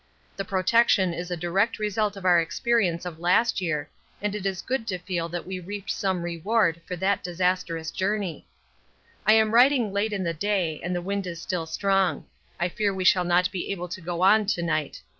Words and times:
The 0.35 0.43
protection 0.45 1.13
is 1.13 1.29
a 1.29 1.37
direct 1.37 1.77
result 1.77 2.17
of 2.17 2.25
our 2.25 2.39
experience 2.39 3.05
of 3.05 3.19
last 3.19 3.61
year, 3.61 3.87
and 4.19 4.33
it 4.33 4.47
is 4.47 4.63
good 4.63 4.87
to 4.87 4.97
feel 4.97 5.29
that 5.29 5.45
we 5.45 5.59
reaped 5.59 5.91
some 5.91 6.23
reward 6.23 6.81
for 6.87 6.95
that 6.95 7.23
disastrous 7.23 7.91
journey. 7.91 8.47
I 9.27 9.33
am 9.33 9.53
writing 9.53 9.93
late 9.93 10.11
in 10.11 10.23
the 10.23 10.33
day 10.33 10.81
and 10.83 10.95
the 10.95 11.03
wind 11.03 11.27
is 11.27 11.39
still 11.39 11.67
strong. 11.67 12.25
I 12.59 12.67
fear 12.67 12.91
we 12.95 13.03
shall 13.03 13.25
not 13.25 13.51
be 13.51 13.71
able 13.71 13.89
to 13.89 14.01
go 14.01 14.23
on 14.23 14.47
to 14.47 14.63
night. 14.63 15.03